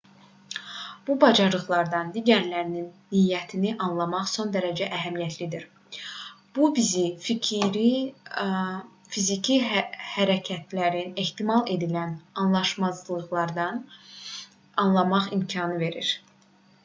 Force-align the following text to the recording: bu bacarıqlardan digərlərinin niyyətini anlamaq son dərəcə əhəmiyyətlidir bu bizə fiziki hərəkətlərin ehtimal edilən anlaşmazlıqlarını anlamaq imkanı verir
bu 1.07 1.15
bacarıqlardan 1.23 2.07
digərlərinin 2.13 2.85
niyyətini 3.15 3.73
anlamaq 3.87 4.23
son 4.31 4.53
dərəcə 4.55 4.87
əhəmiyyətlidir 4.99 5.67
bu 6.55 6.69
bizə 6.79 7.03
fiziki 9.13 9.57
hərəkətlərin 10.15 11.13
ehtimal 11.25 11.69
edilən 11.75 12.15
anlaşmazlıqlarını 12.45 13.69
anlamaq 14.87 15.31
imkanı 15.39 15.79
verir 15.85 16.11